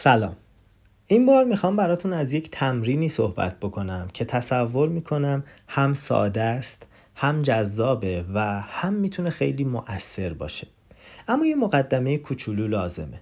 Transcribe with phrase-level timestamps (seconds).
[0.00, 0.36] سلام.
[1.06, 6.86] این بار می‌خوام براتون از یک تمرینی صحبت بکنم که تصور می‌کنم هم ساده است
[7.14, 10.66] هم جذابه و هم می‌تونه خیلی مؤثر باشه.
[11.28, 13.20] اما یه مقدمه کوچولو لازمه.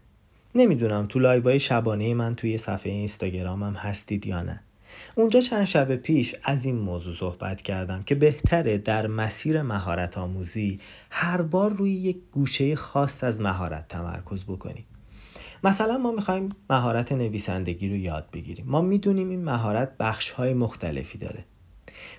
[0.55, 4.61] نمی‌دونم تو لایوهای شبانه من توی صفحه اینستاگرامم هستید یا نه.
[5.15, 10.81] اونجا چند شب پیش از این موضوع صحبت کردم که بهتره در مسیر مهارت آموزی
[11.11, 14.85] هر بار روی یک گوشه خاص از مهارت تمرکز بکنیم
[15.67, 18.67] مثلا ما می‌خوایم مهارت نویسندگی رو یاد بگیریم.
[18.69, 21.45] ما می‌دونیم این مهارت بخش های مختلفی داره.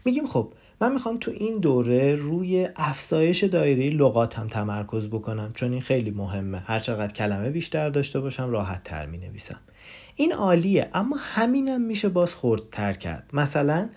[0.05, 5.81] میگیم خب من می‌خوام تو این دوره روی افزایش دایره لغاتم تمرکز بکنم چون این
[5.81, 6.57] خیلی مهمه.
[6.59, 9.59] هر چقدر کلمه بیشتر داشته باشم راحت تر می نویسم
[10.15, 13.29] این عالیه اما همینم میشه باز خردتر کرد.
[13.33, 13.89] مثلا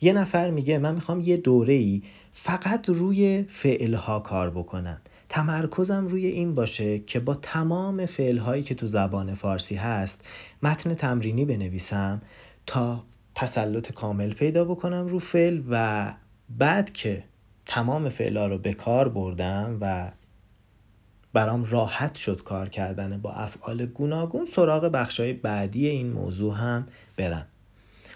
[0.00, 5.00] یه نفر میگه من می‌خوام یه دوره ای فقط روی فعلها کار بکنم.
[5.32, 10.24] تمرکزم روی این باشه که با تمام فعلهایی که تو زبان فارسی هست
[10.62, 12.22] متن تمرینی بنویسم
[12.66, 16.14] تا تسلط کامل پیدا بکنم رو فعل و
[16.58, 17.24] بعد که
[17.66, 20.10] تمام فعلا رو به کار بردم و
[21.32, 26.86] برام راحت شد کار کردن با افعال گوناگون سراغ بخشای بعدی این موضوع هم
[27.16, 27.46] برم.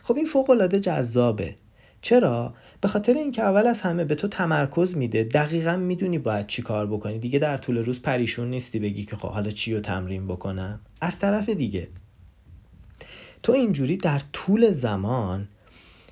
[0.02, 1.56] خب این فوق العاده جذابه.
[2.06, 5.24] چرا؟ به خاطر اینکه اول از همه به تو تمرکز میده.
[5.24, 7.18] دقیقا می‌دونی باید چی کار بکنی.
[7.18, 8.78] دیگه در طول روز پریشون نیستی.
[8.78, 10.80] بگی که خب حالا چی رو تمرین بکنم.
[11.00, 11.88] از طرف دیگه
[13.42, 15.48] تو اینجوری در طول زمان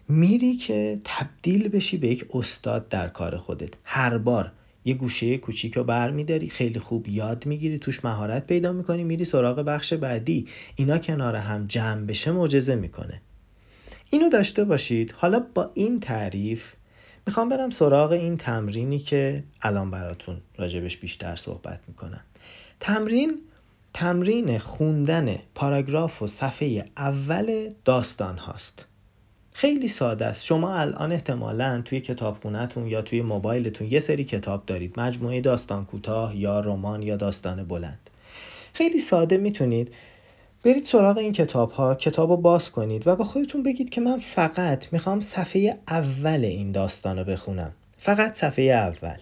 [0.08, 3.74] میری که تبدیل بشی به یک استاد در کار خودت.
[3.84, 4.52] هر بار
[4.84, 9.24] یه گوشه کوچیک رو بر میداری خیلی خوب یاد می‌گیری توش مهارت پیدا می‌کنی میری
[9.24, 10.46] سراغ بخش بعدی.
[10.76, 13.20] اینا کنار هم جمع بشه معجزه می‌کنه.
[14.10, 15.12] اینو داشته باشید.
[15.12, 16.74] حالا با این تعریف
[17.26, 22.20] می‌خوام برم سراغ این تمرینی که الان براتون راجبش بیشتر صحبت می‌کنم.
[22.80, 23.38] تمرین
[23.94, 28.86] تمرین خوندن پاراگراف و صفحه اول داستان هاست.
[29.52, 30.44] خیلی ساده است.
[30.44, 35.00] شما الان احتمالا توی کتابخونهتون یا توی موبایلتون یه سری کتاب دارید.
[35.00, 38.10] مجموعه داستان کوتاه یا رمان یا داستان بلند.
[38.72, 39.94] خیلی ساده می‌تونید
[40.64, 44.18] برید سراغ این کتاب ها کتاب رو باز کنید و با خودتون بگید که من
[44.18, 47.72] فقط می‌خوام صفحه اول این داستان رو بخونم.
[47.98, 49.16] فقط صفحه اول.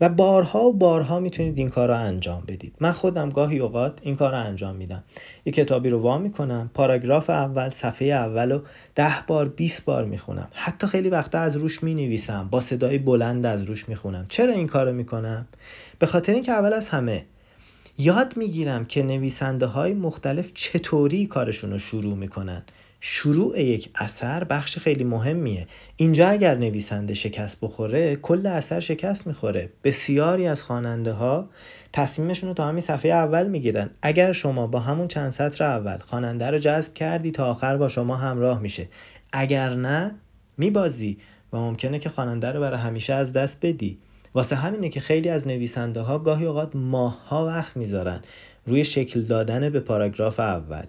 [0.00, 2.74] و بارها و بارها می‌تونید این کار رو انجام بدید.
[2.80, 5.04] من خودم گاهی اوقات این کار رو انجام میدم.
[5.44, 8.62] یه کتابی رو وا می‌کنم پاراگراف اول صفحه اول رو
[8.94, 10.48] ده بار 20 بار می‌خونم.
[10.52, 14.26] حتی خیلی وقتا از روش می‌نویسم با صدای بلند از روش می‌خونم.
[14.28, 15.46] چرا این کار رو می‌کنم؟
[15.98, 17.24] به خاطر اینکه اول از همه
[17.98, 22.62] یاد می‌گیرم که نویسنده های مختلف چطوری کارشون رو شروع می‌کنن.
[23.00, 25.66] شروع یک اثر بخش خیلی مهمیه.
[25.96, 29.70] اینجا اگر نویسنده شکست بخوره کل اثر شکست می‌خوره.
[29.84, 31.48] بسیاری از خواننده ها
[31.92, 33.90] تصمیمشون رو تا همین صفحه اول می‌گیرن.
[34.02, 38.16] اگر شما با همون چند سطر اول خواننده رو جذب کردی تا آخر با شما
[38.16, 38.88] همراه میشه.
[39.32, 40.14] اگر نه
[40.58, 41.18] میبازی
[41.52, 43.98] و ممکنه که خواننده رو برای همیشه از دست بدی.
[44.36, 48.22] واسه همینه که خیلی از نویسنده ها گاهی اوقات ماه ها وقت می‌ذارن
[48.66, 50.86] روی شکل دادن به پاراگراف اول.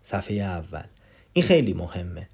[0.00, 0.82] صفحه اول.
[1.32, 2.28] این خیلی مهمه.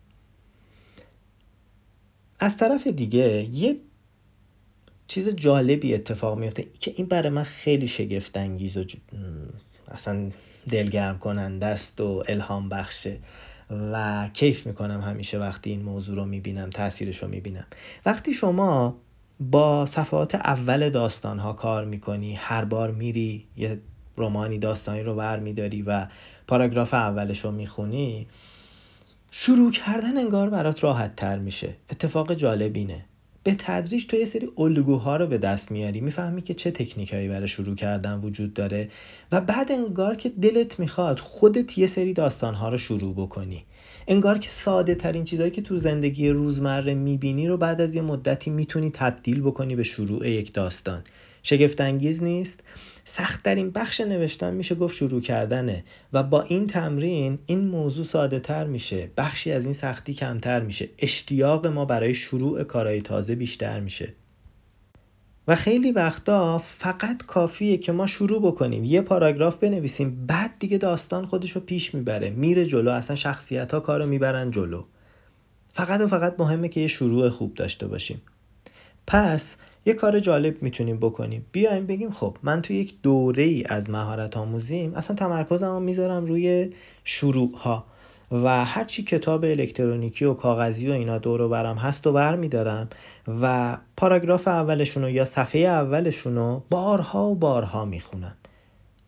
[2.40, 3.76] از طرف دیگه یه
[5.08, 8.84] چیز جالبی اتفاق میفته که این برای من خیلی شگفت انگیز و
[9.88, 10.30] اصلا
[10.70, 13.18] دلگرم کننده است و الهام بخشه
[13.70, 17.66] و کیف می‌کنم همیشه وقتی این موضوع رو می‌بینم تاثیرش رو می‌بینم.
[18.06, 18.96] وقتی شما
[19.40, 22.34] با صفحات اول داستان ها کار می‌کنی.
[22.34, 23.80] هر بار میری یه
[24.16, 26.06] رومانی داستانی رو ور میداری و
[26.46, 28.26] پاراگراف اولش رو می‌خونی
[29.30, 31.74] شروع کردن انگار برات راحت تر میشه.
[31.90, 33.04] اتفاق جالبینه
[33.42, 36.00] به تدریج تو یه سری الگوها رو به دست میاری.
[36.00, 38.90] می‌فهمی که چه تکنیکایی برای شروع کردن وجود داره
[39.32, 43.64] و بعد انگار که دلت می‌خواد خودت یه سری داستانها رو شروع بکنی.
[44.10, 48.50] انگار که ساده ترین چیزهایی که تو زندگی روزمره می‌بینی رو بعد از یه مدتی
[48.50, 51.02] می‌تونی تبدیل بکنی به شروع یک داستان.
[51.42, 52.60] شگفت انگیز نیست.
[53.04, 58.04] سخت در این بخش نوشتن میشه گفت شروع کردنه و با این تمرین این موضوع
[58.04, 59.10] ساده تر میشه.
[59.16, 60.88] بخشی از این سختی کمتر میشه.
[60.98, 64.14] اشتیاق ما برای شروع کارهای تازه بیشتر میشه.
[65.48, 71.26] و خیلی وقتا فقط کافیه که ما شروع بکنیم یه پاراگراف بنویسیم بعد دیگه داستان
[71.26, 74.84] خودش رو پیش می‌بره میره جلو اصلا شخصیت ها کارو می‌برن جلو.
[75.72, 78.22] فقط و فقط مهمه که یه شروع خوب داشته باشیم.
[79.06, 79.56] پس
[79.86, 81.46] یه کار جالب می‌تونیم بکنیم.
[81.52, 86.70] بیایم بگیم خب من توی یک دوره ای از مهارت آموزیم اصلا تمرکزم می‌ذارم روی
[87.04, 87.84] شروع ها
[88.32, 92.88] و هرچی کتاب الکترونیکی و کاغذی و اینا دور برم هست و بر میدارم
[93.42, 98.36] و پاراگراف اولشون یا صفحه اولشون رو بارها و بارها می‌خونم.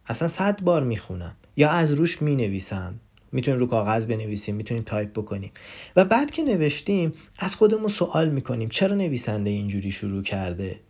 [0.07, 1.37] اصلا صد بار می‌خونم.
[1.57, 2.95] یا از روش می‌نویسم.
[3.33, 5.51] می‌تونیم رو کاغذ بنویسیم می‌تونیم تایپ بکنیم.
[5.97, 10.81] و بعد که نوشتیم از خودمون سوال می‌کنیم چرا نویسنده اینجوری شروع کرده؟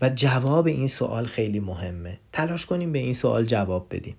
[0.00, 2.18] و جواب این سوال خیلی مهمه.
[2.32, 4.16] تلاش کنیم به این سوال جواب بدیم.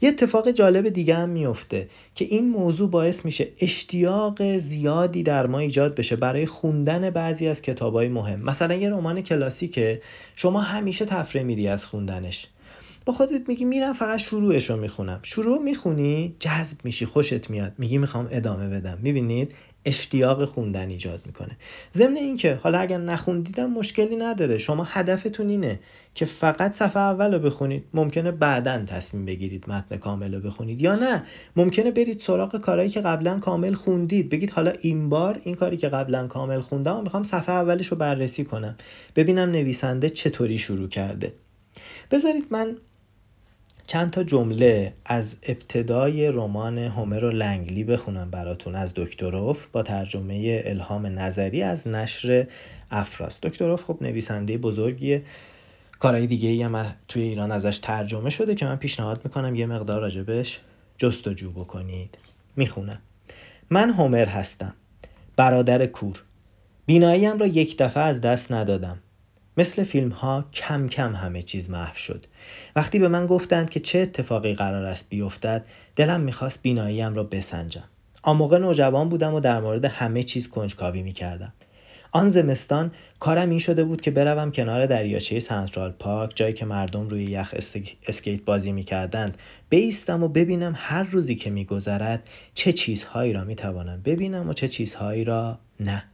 [0.00, 5.58] یه اتفاق جالب دیگه هم میفته که این موضوع باعث میشه اشتیاق زیادی در ما
[5.58, 8.40] ایجاد بشه برای خوندن بعضی از کتابای مهم.
[8.40, 10.02] مثلا یه رمان کلاسیکه.
[10.36, 12.46] شما همیشه تفره میری از خوندنش.
[13.12, 15.20] خودت میگی میرم فقط شروعش رو می‌خونم.
[15.22, 17.72] شروع می‌خونی جذب میشی خوشت میاد.
[17.78, 18.98] میگی می‌خوام ادامه بدم.
[19.02, 19.54] می‌بینید؟
[19.84, 21.56] اشتیاق خوندن ایجاد می‌کنه.
[21.92, 24.58] ضمن اینکه حالا اگر نخوندیدم مشکلی نداره.
[24.58, 25.80] شما هدفتون اینه
[26.14, 27.84] که فقط صفحه اول رو بخونید.
[27.94, 31.22] ممکنه بعدا تصمیم بگیرید متن کامل رو بخونید یا نه.
[31.56, 34.28] ممکنه برید سراغ کارهایی که قبلا کامل خوندید.
[34.28, 38.44] بگید حالا این بار این کاری که قبلا کامل خوندم می‌خوام صفحه اولش رو بررسی
[38.44, 38.76] کنم.
[39.16, 41.32] ببینم نویسنده چطوری شروع کرده.
[42.10, 42.76] بذارید من
[43.90, 50.62] چند تا جمله از ابتدای رمان هومر و لنگلی بخونم براتون از دکتروف با ترجمه
[50.64, 52.46] الهام نظری از نشر
[52.90, 53.40] افراس.
[53.40, 55.22] دکتروف خب نویسنده بزرگیه.
[55.98, 60.00] کارهای دیگه ای هم توی ایران ازش ترجمه شده که من پیشنهاد می‌کنم یه مقدار
[60.00, 60.60] راجبش
[60.96, 62.18] جستجو بکنید.
[62.56, 62.98] می‌خونم.
[63.70, 64.74] من هومر هستم.
[65.36, 66.22] برادر کور.
[66.86, 68.98] بیناییم را یک دفعه از دست ندادم.
[69.56, 72.24] مثل فیلم ها کم کم همه چیز محو شد.
[72.76, 75.64] وقتی به من گفتند که چه اتفاقی قرار است بیفتد
[75.96, 77.84] دلم می‌خواست بیناییم را بسنجم.
[78.22, 81.52] آن موقع نوجوان بودم و در مورد همه چیز کنجکاوی می‌کردم.
[82.12, 87.08] آن زمستان کارم این شده بود که بروم کنار دریاچه سنترال پارک جایی که مردم
[87.08, 87.54] روی یخ
[88.06, 89.38] اسکیت بازی می‌کردند.
[89.68, 92.22] بیستم و ببینم هر روزی که میگذرد
[92.54, 96.04] چه چیزهایی را می‌توانم ببینم و چه چیزهایی را نه.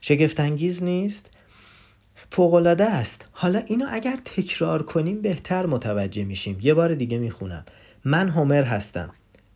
[0.00, 1.30] شگفتانگیز نیست؟
[2.34, 3.28] فوقالعاده است.
[3.32, 6.58] حالا اینو اگر تکرار کنیم بهتر متوجه میشیم.
[6.62, 7.64] یه بار دیگه می‌خونم.
[8.04, 9.10] من هومر هستم.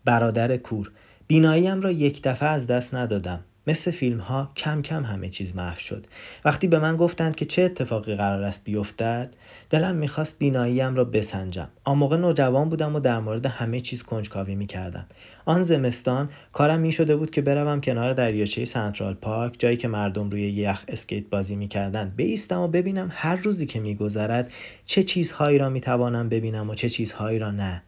[0.04, 0.90] برادر کور.
[1.26, 3.40] بیناییم را یک دفعه از دست ندادم.
[3.68, 6.06] مثل فیلم ها کم کم همه چیز محو شد.
[6.44, 9.34] وقتی به من گفتند که چه اتفاقی قرار است بیفتد
[9.70, 11.68] دلم می‌خواست بیناییم را بسنجم.
[11.84, 15.06] آن موقع نوجوان بودم و در مورد همه چیز کنجکاوی می‌کردم.
[15.44, 20.30] آن زمستان کارم می شده بود که بروم کنار دریاچه سنترال پارک جایی که مردم
[20.30, 22.16] روی یخ اسکیت بازی می‌کردند.
[22.16, 24.52] بیستم و ببینم هر روزی که میگذرد
[24.86, 27.82] چه چیزهایی را می‌توانم ببینم و چه چیزهایی را نه.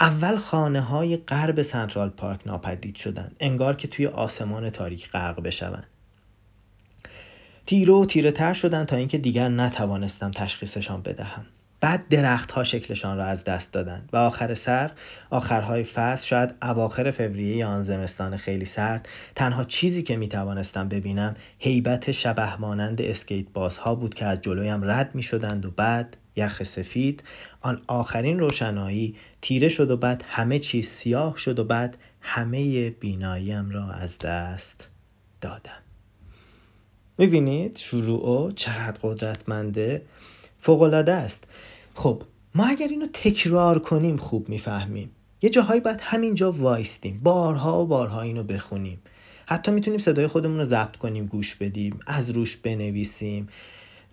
[0.00, 3.36] اول خانه های غرب سنترال پارک ناپدید شدند.
[3.40, 5.86] انگار که توی آسمان تاریک غرق بشوند.
[7.66, 11.46] تیره و تیره تر شدند تا اینکه دیگر نتوانستم تشخیصشان بدهم.
[11.82, 14.90] بعد درخت ها شکلشان را از دست دادند و آخر سر
[15.30, 21.34] آخرهای فصل شاید اواخر فوریه آن زمستان خیلی سرد تنها چیزی که می توانستم ببینم
[21.58, 26.62] هیبت شبه مانند اسکیت بازها بود که از جلویم رد می شدند و بعد یخ
[26.62, 27.22] سفید.
[27.60, 33.70] آن آخرین روشنایی تیره شد و بعد همه چیز سیاه شد و بعد همه بیناییم
[33.70, 34.88] را از دست
[35.40, 35.82] دادم.
[37.18, 40.02] می‌بینید شروع چقدر قدرتمنده؟
[40.60, 41.44] فوقالعاده است.
[41.94, 42.22] خب
[42.54, 45.10] ما اگر اینو تکرار کنیم خوب می‌فهمیم.
[45.42, 47.20] یه جاهایی باید همینجا وایستیم.
[47.22, 48.98] بارها و بارها اینو بخونیم.
[49.46, 53.48] حتی می‌تونیم صدای خودمون رو ضبط کنیم گوش بدیم از روش بنویسیم.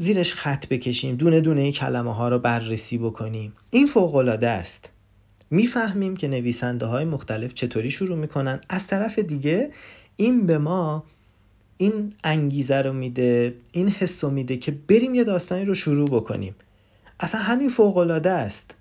[0.01, 3.53] زیرش خط بکشیم دونه دونه کلمه ها رو بررسی بکنیم.
[3.71, 4.89] این فوق العاده است.
[5.51, 8.61] می‌فهمیم که نویسنده های مختلف چطوری شروع می‌کنن.
[8.69, 9.71] از طرف دیگه
[10.15, 11.03] این به ما
[11.77, 16.55] این انگیزه رو میده این حس رو میده که بریم یه داستانی رو شروع بکنیم.
[17.19, 18.75] اصلا همین فوق العاده است.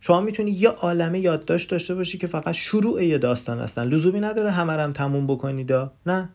[0.00, 3.84] شما می‌تونی یه عالمه یادداشت داشته باشی که فقط شروع یه داستان هستن.
[3.84, 5.72] لزومی نداره همه هم تموم بکنید
[6.06, 6.28] نه.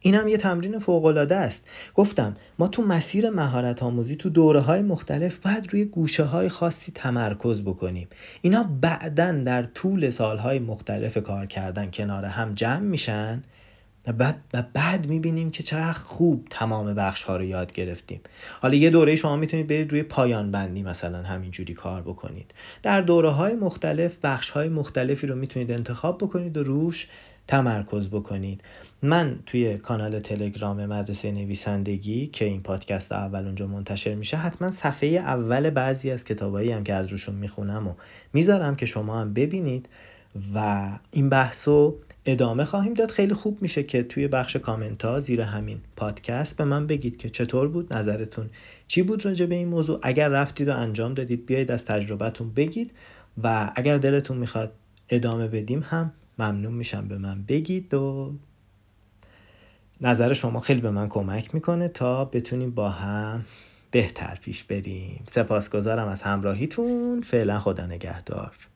[0.00, 1.68] این هم یه تمرین فوقالعاده است.
[1.94, 6.92] گفتم ما تو مسیر مهارت آموزی تو دوره های مختلف باید روی گوشه های خاصی
[6.92, 8.08] تمرکز بکنیم.
[8.42, 13.42] اینا بعدا در طول سالهای مختلف کار کردن کنار هم جمع میشن
[14.06, 18.20] و بعد, بعد می‌بینیم که چقدر خوب تمام بخش ها رو یاد گرفتیم.
[18.60, 22.54] حالا یه دوره شما می‌تونید برید روی پایان بندی مثلا همینجوری کار بکنید.
[22.82, 27.06] در دوره های مختلف بخش های مختلفی رو می‌تونید انتخاب بکنید و روش
[27.48, 28.60] تمرکز بکنید.
[29.02, 35.08] من توی کانال تلگرام مدرسه نویسندگی که این پادکست اول اونجا منتشر میشه حتما صفحه
[35.08, 37.94] اول بعضی از کتابایی هم که از روشون می‌خونم و
[38.32, 39.88] می‌ذارم که شما هم ببینید
[40.54, 43.10] و این بحثو ادامه خواهیم داد.
[43.10, 47.30] خیلی خوب میشه که توی بخش کامنت ها زیر همین پادکست به من بگید که
[47.30, 48.50] چطور بود نظرتون
[48.88, 50.00] چی بود راجع به این موضوع.
[50.02, 52.92] اگر رفتید و انجام دادید بیایید از تجربتون بگید
[53.42, 54.72] و اگر دلتون می‌خواد
[55.08, 58.34] ادامه بدیم هم ممنون میشم به من بگید و
[60.00, 63.44] نظر شما خیلی به من کمک می‌کنه تا بتونیم با هم
[63.90, 65.22] بهتر پیش بریم.
[65.26, 67.20] سپاسگزارم از همراهیتون.
[67.20, 68.66] فعلا خدا نگهدار.